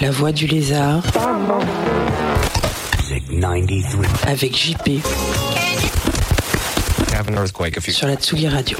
[0.00, 1.02] La voix du lézard.
[2.96, 3.84] Music 93.
[4.26, 5.02] Avec JP.
[7.14, 8.78] Have an earthquake if you Sur la Tsugi Radio.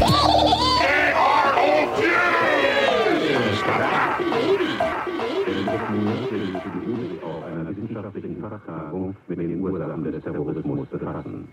[7.47, 11.49] einer wissenschaftlichen Fachtagung mit den Ursachen des Terrorismus befassen.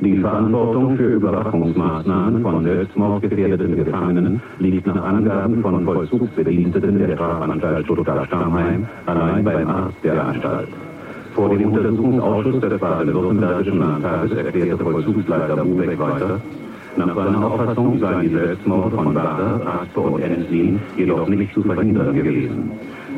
[0.00, 8.86] Die Verantwortung für Überwachungsmaßnahmen von selbstmordgefährdeten Gefangenen liegt nach Angaben von Vollzugsbediensteten der Strafanstalt Stuttgart-Stammheim
[9.06, 10.68] allein beim Arzt der Anstalt.
[11.34, 16.40] Vor dem Untersuchungsausschuss des baden-württembergischen Landtages erklärte Vollzugsleiter Bubeck weiter,
[16.96, 22.14] nach seiner Auffassung seien die Selbstmorde von Bader, Raspe und Enslin jedoch nicht zu verhindern
[22.14, 22.70] gewesen.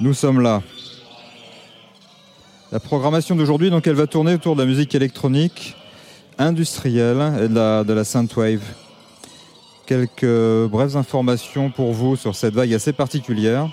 [0.00, 0.62] nous sommes là.
[2.70, 5.74] La programmation d'aujourd'hui, donc, elle va tourner autour de la musique électronique
[6.38, 8.62] industrielle et de la, de la synthwave.
[9.86, 13.70] Quelques brèves informations pour vous sur cette vague assez particulière,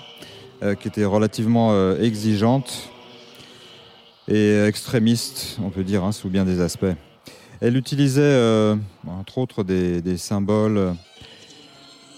[0.62, 2.90] euh, qui était relativement euh, exigeante
[4.26, 6.86] et extrémiste, on peut dire, hein, sous bien des aspects.
[7.60, 8.74] Elle utilisait, euh,
[9.06, 10.94] entre autres, des, des symboles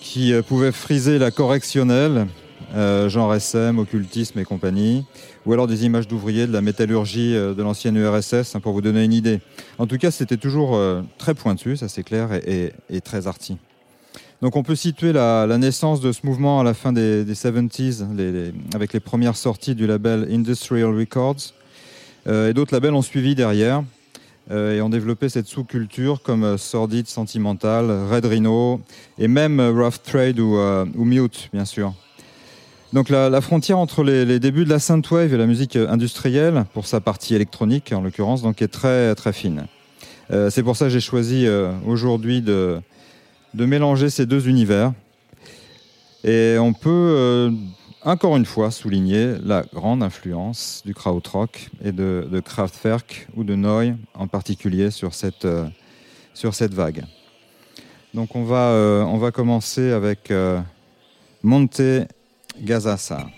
[0.00, 2.26] qui pouvaient friser la correctionnelle,
[2.74, 5.06] euh, genre SM, occultisme et compagnie,
[5.46, 8.82] ou alors des images d'ouvriers de la métallurgie euh, de l'ancienne URSS, hein, pour vous
[8.82, 9.40] donner une idée.
[9.78, 13.56] En tout cas, c'était toujours euh, très pointu, ça c'est clair, et, très arty.
[14.42, 18.14] Donc on peut situer la, naissance de ce mouvement à la fin des, des 70s,
[18.14, 21.54] les- les- avec les premières sorties du label Industrial Records,
[22.26, 23.82] et d'autres labels ont suivi derrière
[24.50, 28.82] et ont développé cette sous-culture comme Sordid Sentimental, Red Rhino
[29.18, 31.94] et même Rough Trade ou Mute, bien sûr.
[32.94, 37.00] Donc la, frontière entre les, débuts de la synthwave et la musique industrielle, pour sa
[37.00, 39.66] partie électronique en l'occurrence, donc est très très fine.
[40.30, 42.80] Euh, C'est pour ça que j'ai choisi euh, aujourd'hui de,
[43.52, 44.94] de mélanger ces deux univers.
[46.24, 47.50] Et on peut euh,
[48.04, 53.54] encore une fois souligner la grande influence du krautrock et de, de Kraftwerk ou de
[53.54, 55.46] Neu en particulier sur cette,
[56.32, 57.04] sur cette vague.
[58.14, 58.72] Donc on va,
[59.06, 60.32] on va commencer avec
[61.42, 62.08] Monte
[62.64, 63.30] Gazasa.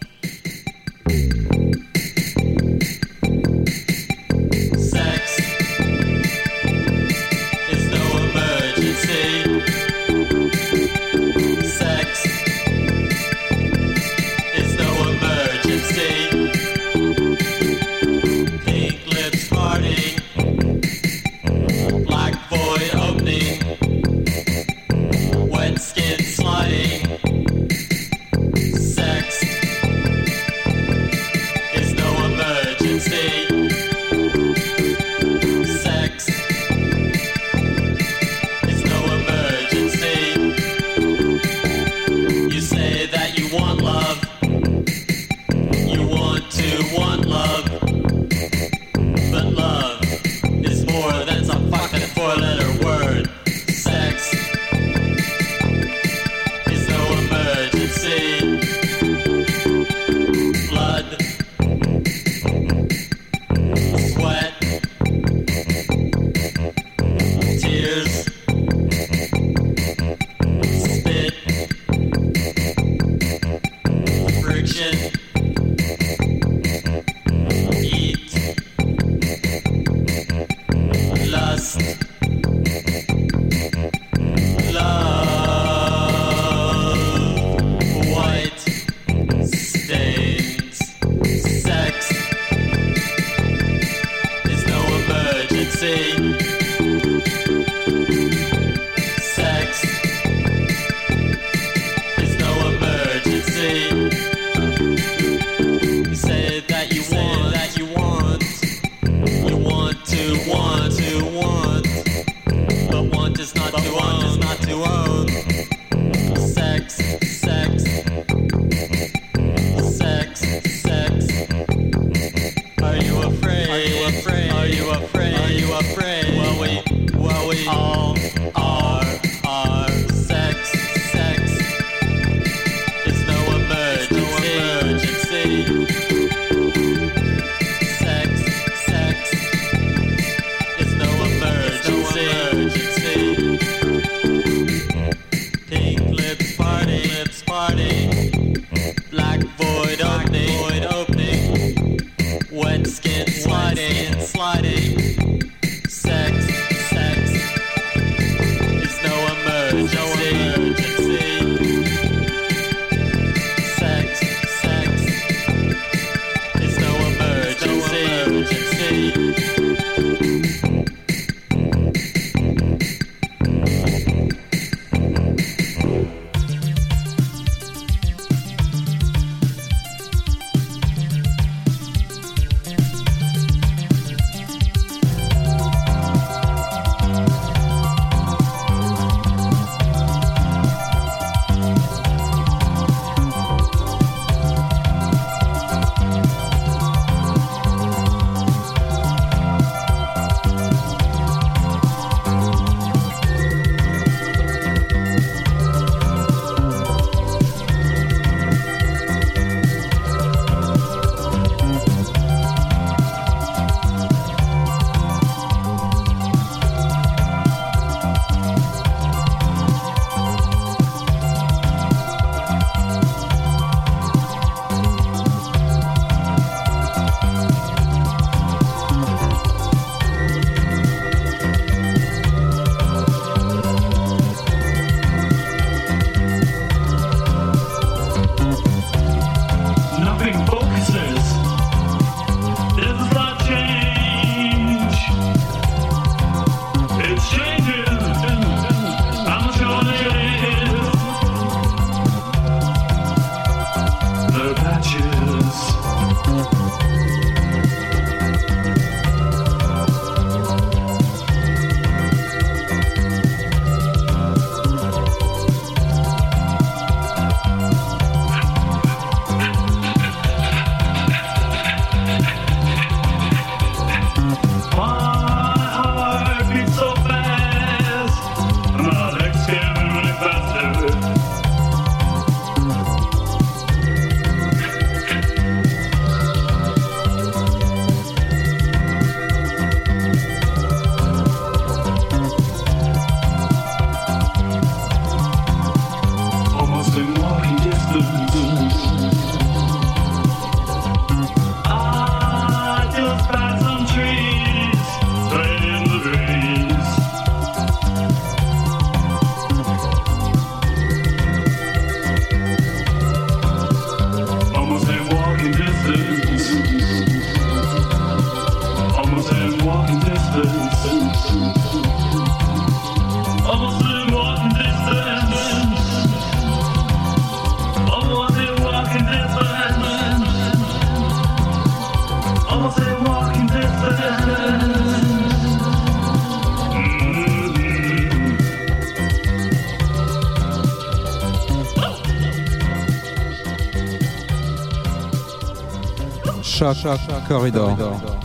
[346.61, 347.75] Shock, shock, shock corridor.
[347.75, 348.19] corridor.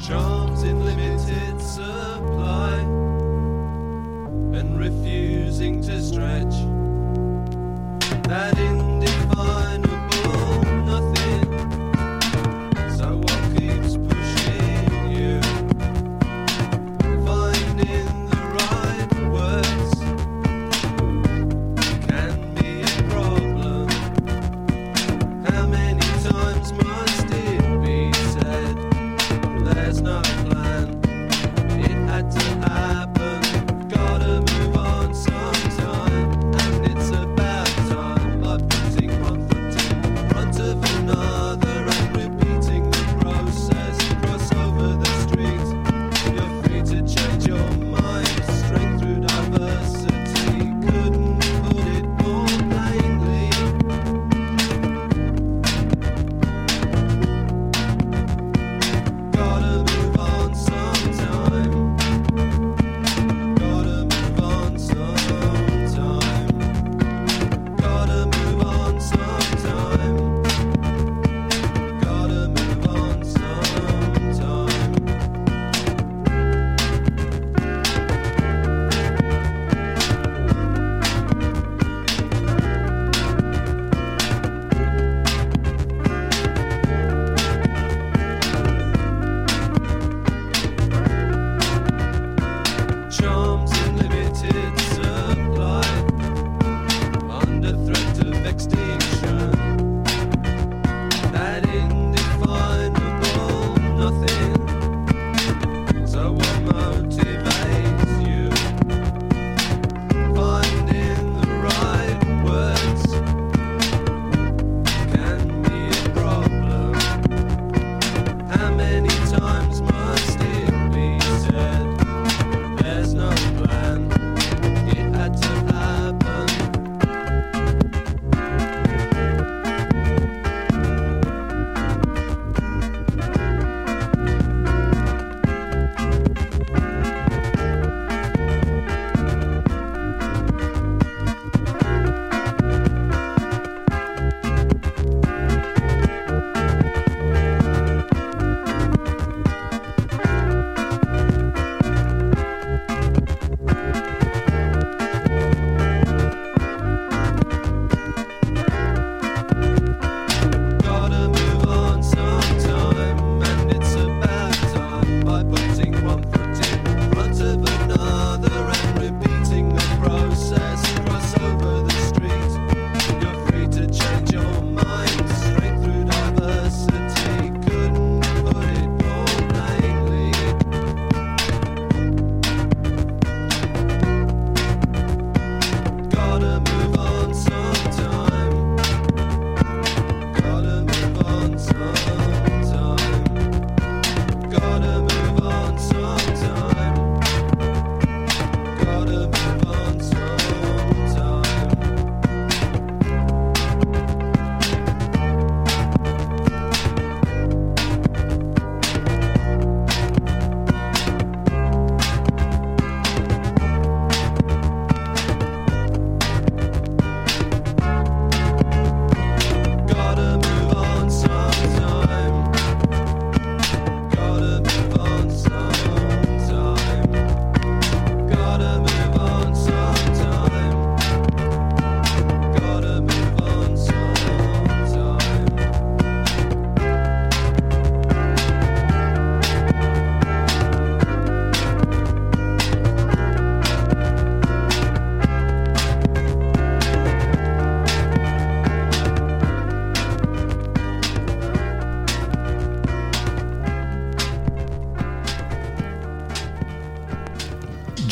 [0.00, 2.78] Charms in limited supply
[4.56, 6.54] and refusing to stretch.
[8.28, 8.77] That in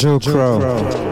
[0.07, 0.59] Joe, Joe Crow.
[0.61, 1.06] Crow.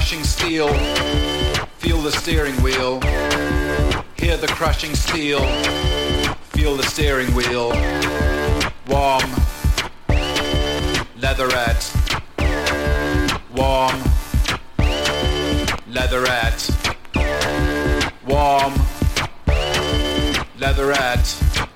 [0.00, 0.68] crushing steel.
[1.76, 3.02] Feel the steering wheel.
[4.16, 5.40] Hear the crushing steel.
[6.54, 7.68] Feel the steering wheel.
[8.88, 9.30] Warm.
[11.20, 11.92] Leatherette.
[13.54, 14.02] Warm.
[15.86, 16.70] Leatherette.
[18.26, 18.72] Warm.
[20.58, 21.69] Leatherette.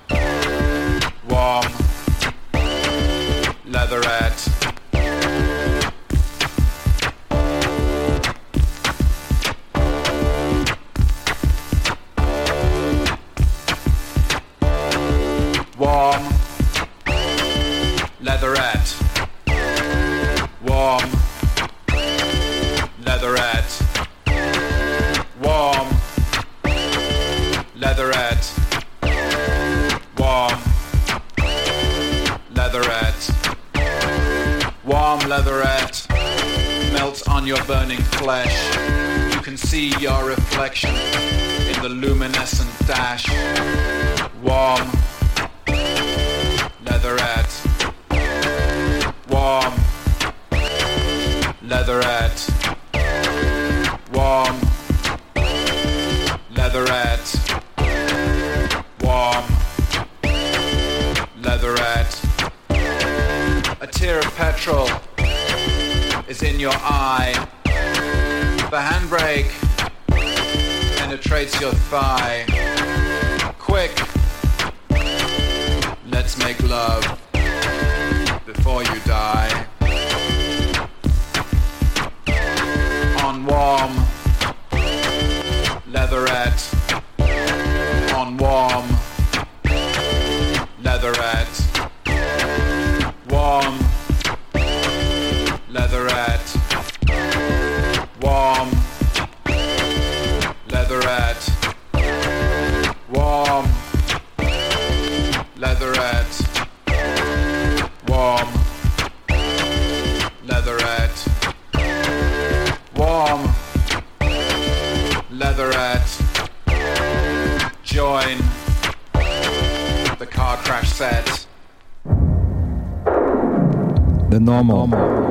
[124.45, 124.87] Normal.
[124.87, 125.24] Normal.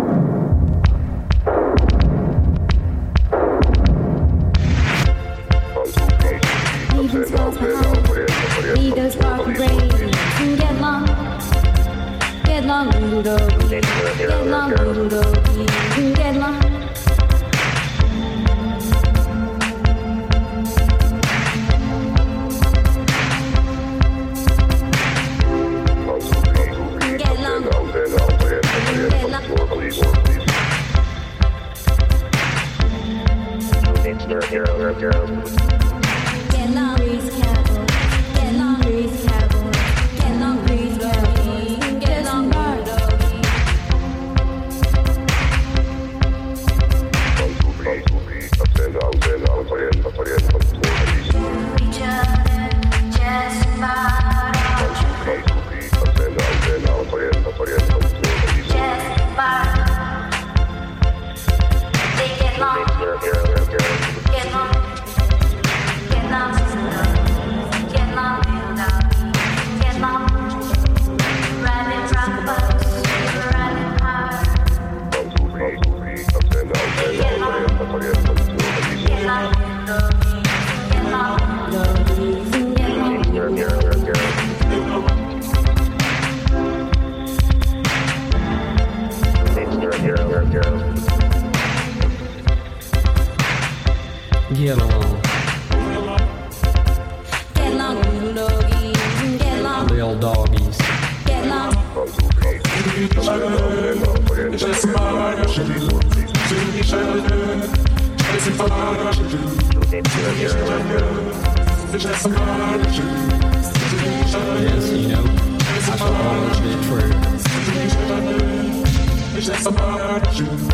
[120.16, 120.73] about you.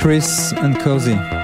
[0.00, 1.41] Chris and Cozy.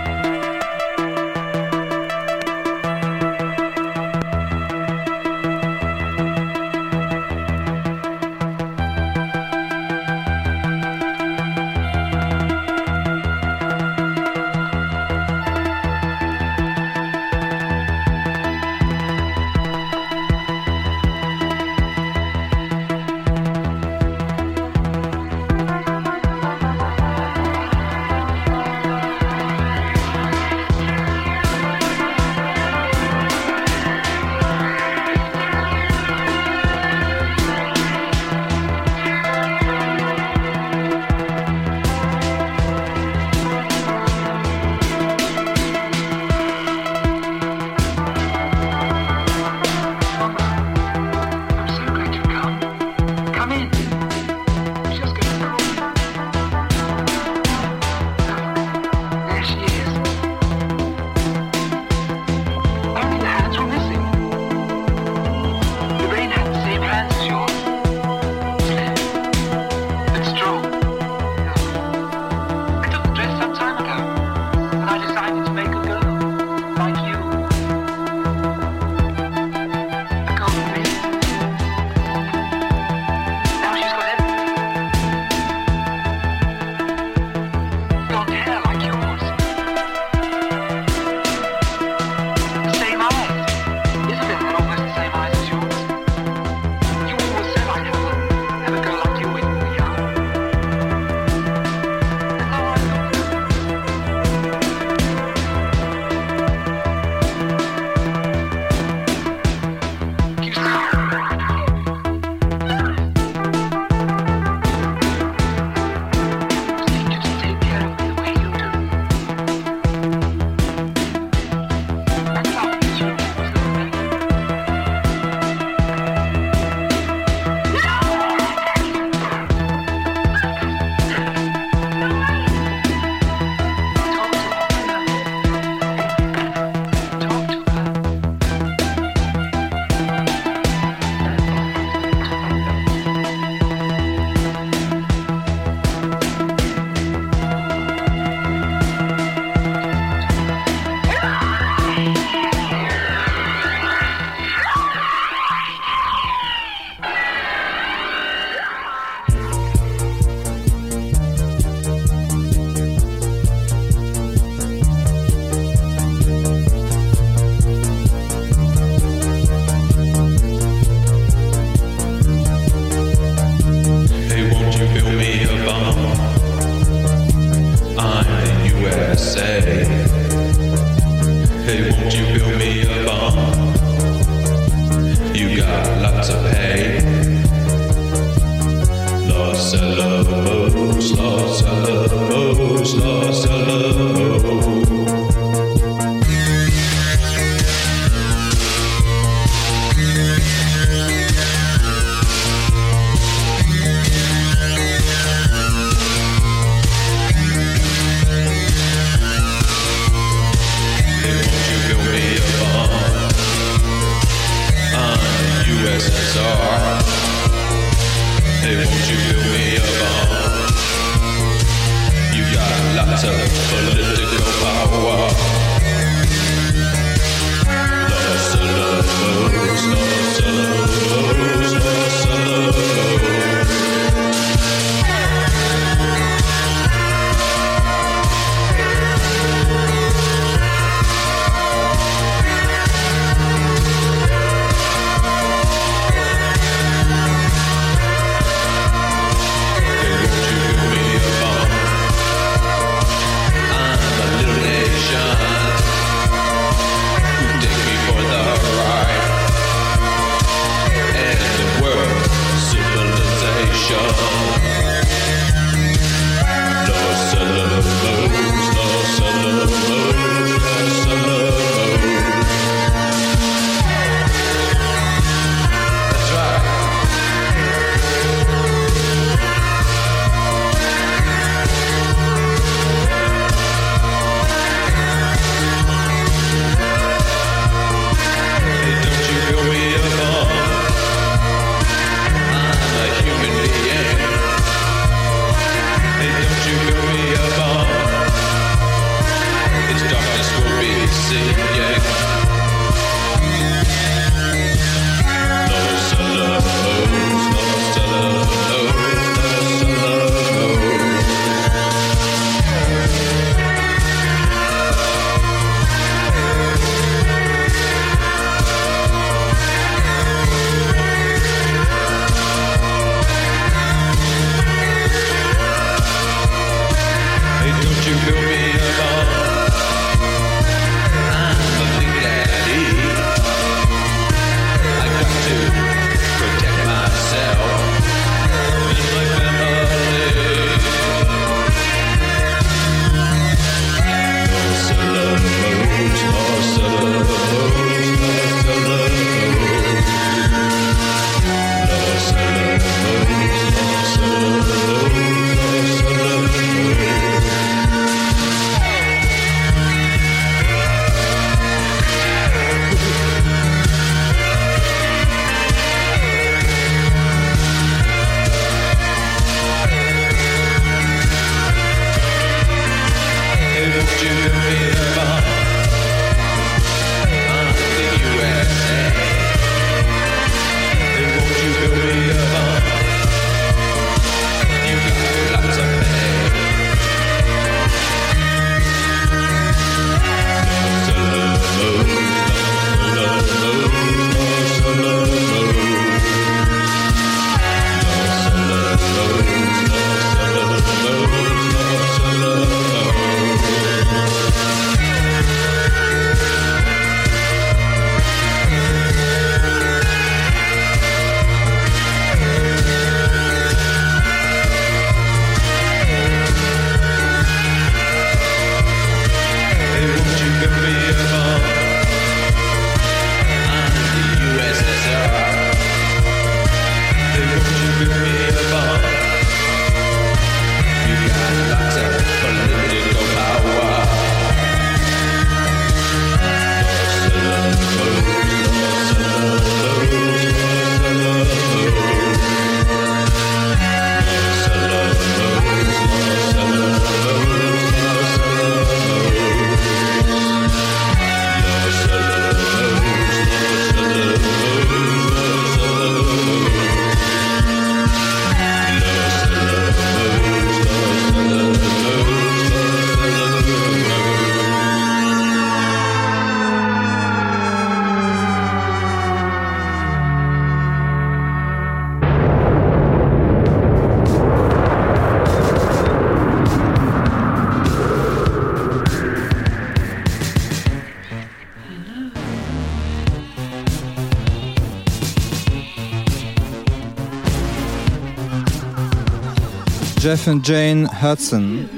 [490.29, 491.98] Jeff and Jane Hudson.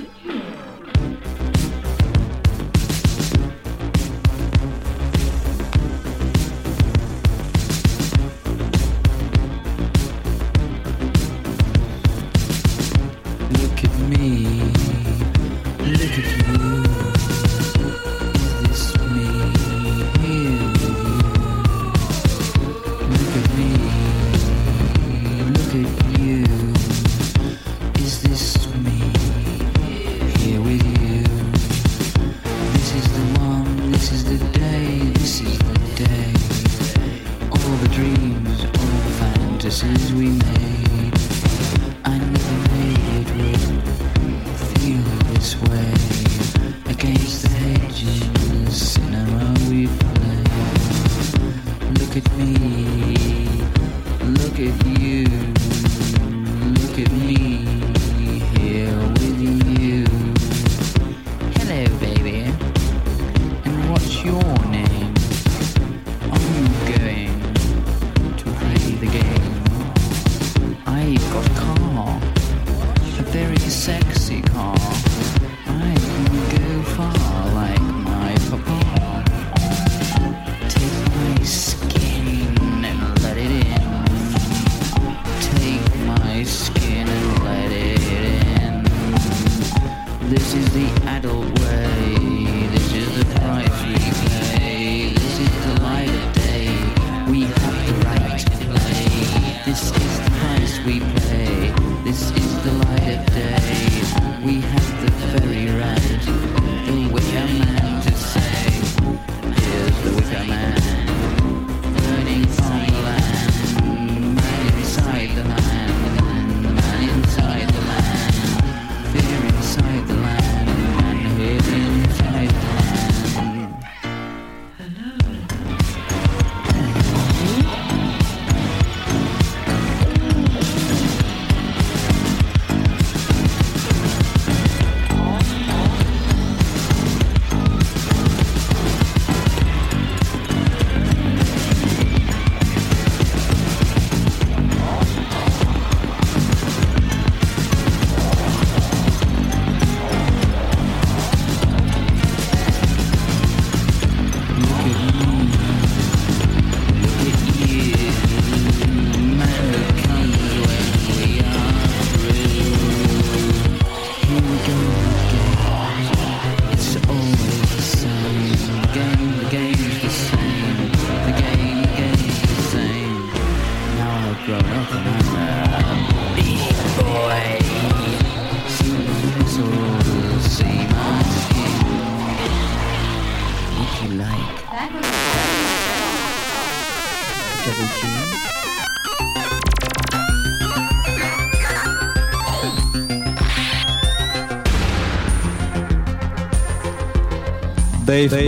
[198.11, 198.45] Dave, Dave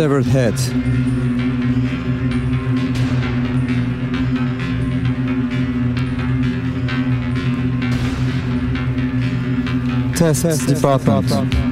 [0.00, 0.56] severed head.
[10.16, 11.28] Test, Test department.
[11.28, 11.69] department.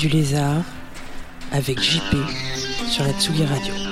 [0.00, 0.62] Du lézard
[1.52, 2.16] avec JP
[2.88, 3.89] sur la Tsugi Radio.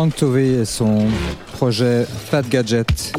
[0.00, 1.08] Frank Tovey et son
[1.52, 3.12] projet Fat Gadget.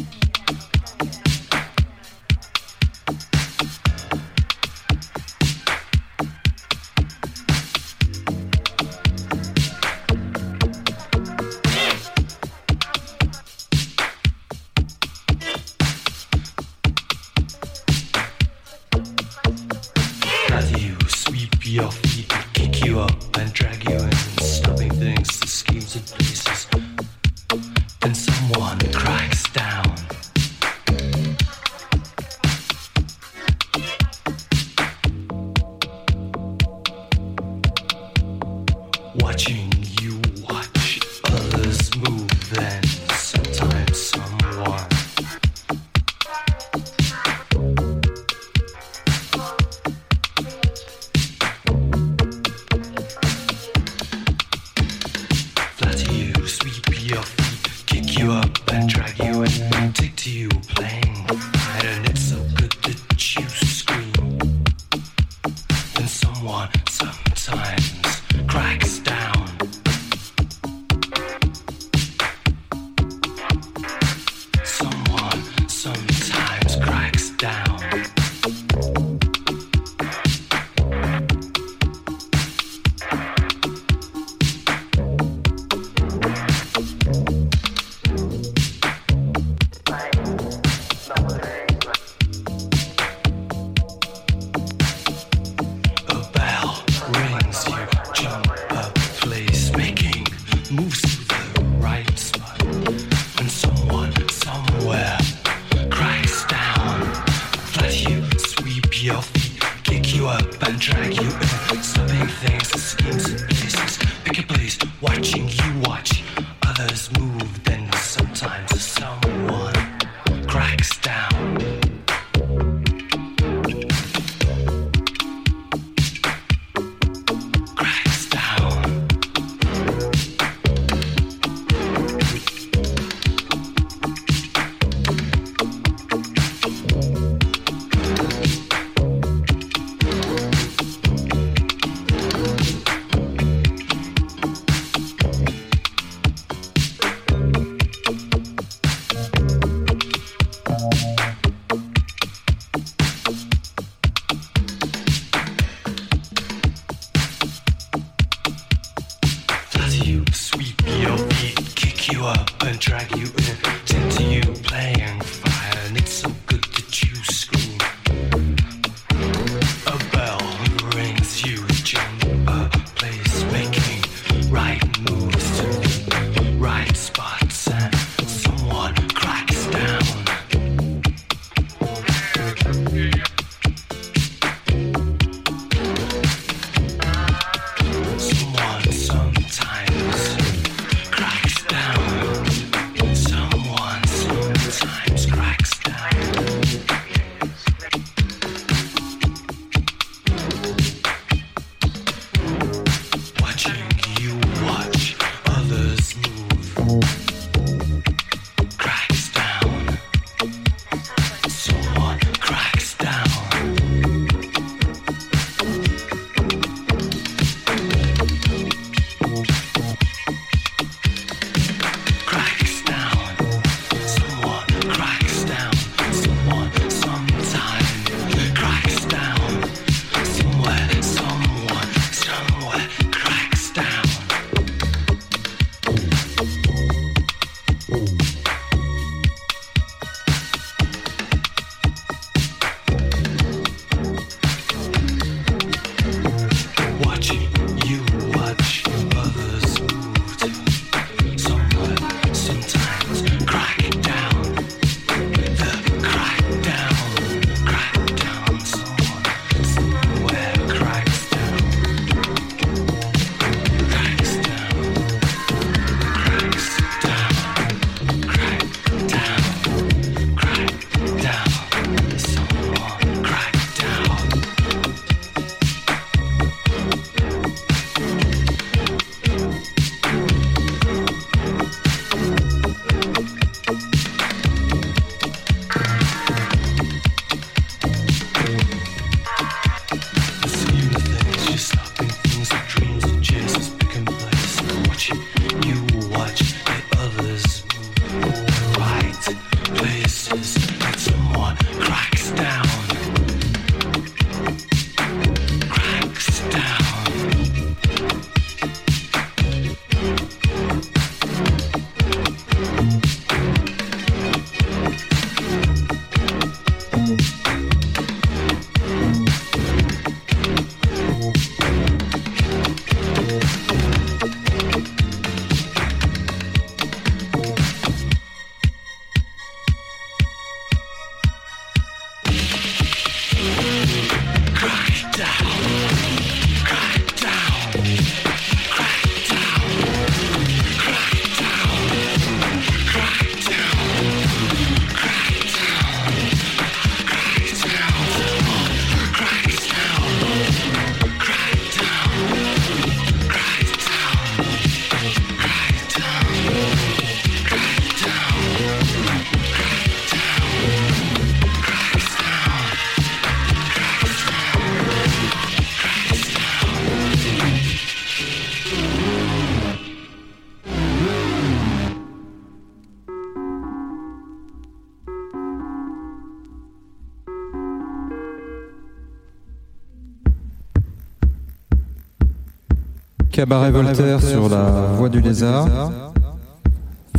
[383.32, 385.66] Cabaret Voltaire sur la voie du lézard.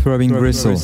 [0.04, 0.76] Throwing Gristle.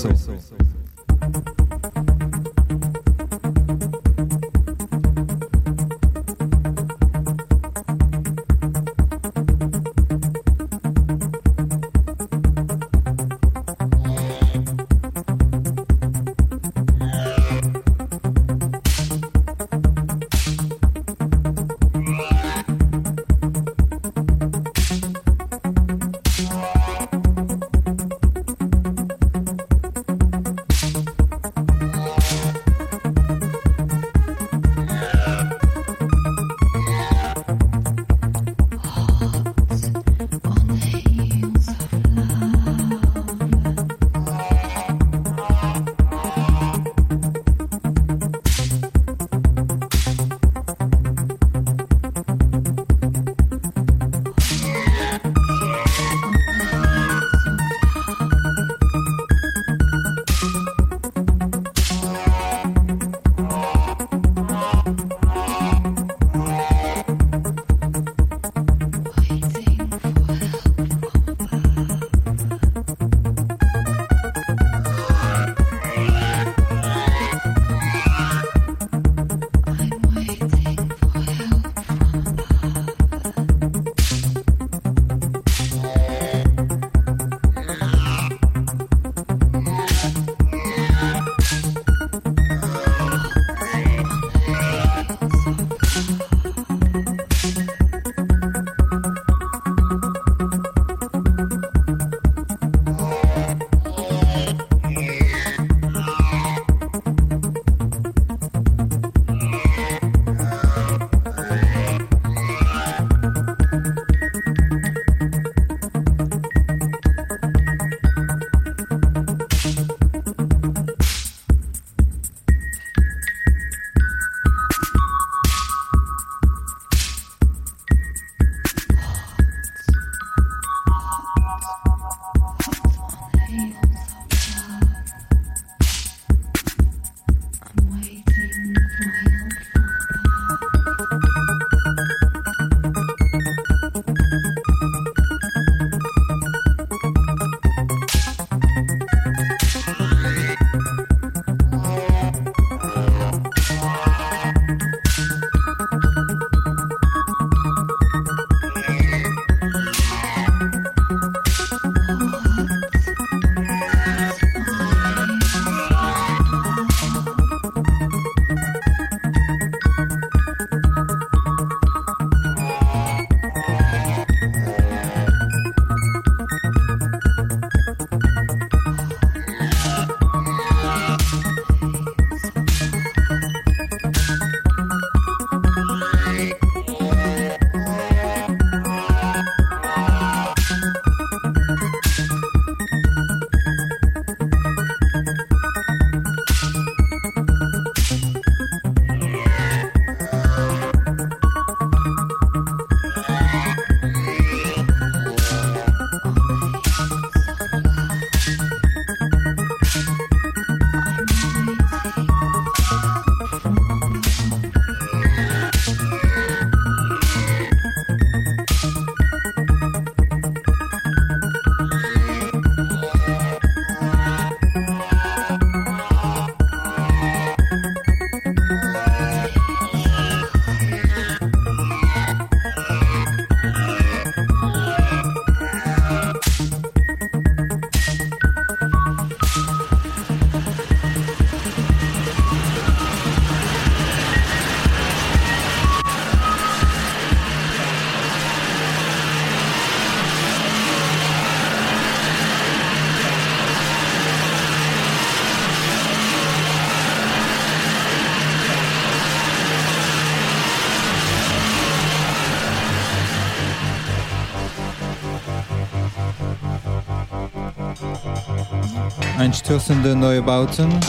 [269.39, 270.99] Einstürzende Neubauten.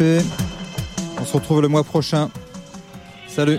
[0.00, 2.30] On se retrouve le mois prochain.
[3.28, 3.58] Salut